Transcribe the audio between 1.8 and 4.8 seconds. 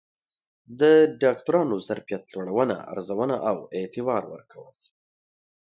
ظرفیت لوړونه، ارزونه او اعتبار ورکول